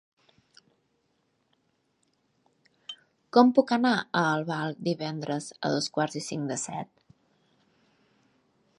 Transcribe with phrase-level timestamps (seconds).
[3.37, 6.93] Com puc anar a Albal divendres a dos quarts i cinc de set?